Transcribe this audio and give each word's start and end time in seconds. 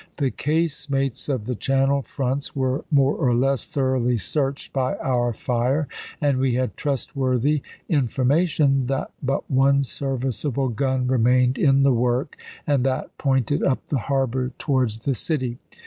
The 0.17 0.31
casemates 0.31 1.29
of 1.29 1.45
the 1.45 1.53
channel 1.53 2.01
fronts 2.01 2.55
were 2.55 2.83
more 2.89 3.13
or 3.13 3.35
less 3.35 3.67
thoroughly 3.67 4.17
searched 4.17 4.73
by 4.73 4.95
our 4.95 5.31
fire, 5.31 5.87
and 6.19 6.39
we 6.39 6.55
had 6.55 6.75
trustworthy 6.75 7.61
in 7.87 8.07
formation 8.07 8.87
that 8.87 9.11
but 9.21 9.43
one 9.47 9.83
serviceable 9.83 10.69
gun 10.69 11.05
remained 11.05 11.59
in 11.59 11.83
the 11.83 11.93
work, 11.93 12.35
and 12.65 12.83
that 12.83 13.15
pointed 13.19 13.61
up 13.61 13.85
the 13.89 13.99
harbor 14.09 14.53
to 14.57 14.71
wards 14.71 14.97
the 14.97 15.13
city. 15.13 15.59